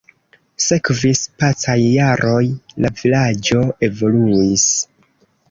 Sekvis 0.67 1.21
pacaj 1.43 1.75
jaroj, 1.81 2.41
la 2.87 2.93
vilaĝo 3.03 3.63
evoluis. 3.91 4.67